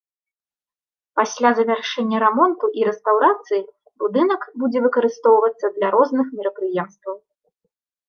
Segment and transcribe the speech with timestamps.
[1.19, 3.61] Пасля завяршэння рамонту і рэстаўрацыі,
[4.07, 7.15] будынак будзе выкарыстоўвацца для розных мерапрыемстваў.